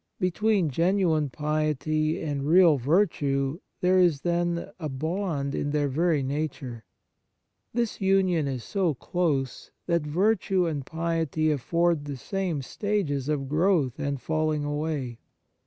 [0.19, 6.85] Between genuine piety and real virtue there is, then, a bond in their very nature.
[7.71, 13.99] This union is so close, that virtue and piety afford the same stages of growth
[13.99, 15.19] and falling away.